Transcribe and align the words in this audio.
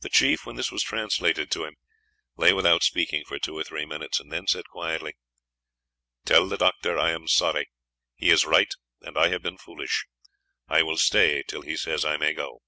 The 0.00 0.08
chief, 0.08 0.44
when 0.46 0.56
this 0.56 0.72
was 0.72 0.82
translated 0.82 1.48
to 1.52 1.64
him, 1.64 1.76
lay 2.36 2.52
without 2.52 2.82
speaking 2.82 3.22
for 3.24 3.38
two 3.38 3.56
or 3.56 3.62
three 3.62 3.86
minutes, 3.86 4.18
and 4.18 4.32
then 4.32 4.48
said 4.48 4.64
quietly, 4.66 5.14
"Tell 6.24 6.48
the 6.48 6.56
doctor 6.56 6.98
I 6.98 7.12
am 7.12 7.28
sorry; 7.28 7.68
he 8.16 8.30
is 8.30 8.44
right, 8.44 8.74
and 9.00 9.16
I 9.16 9.28
have 9.28 9.42
been 9.44 9.56
foolish. 9.56 10.06
I 10.66 10.82
will 10.82 10.98
stay 10.98 11.44
till 11.46 11.62
he 11.62 11.76
says 11.76 12.04
I 12.04 12.16
may 12.16 12.32
go." 12.32 12.62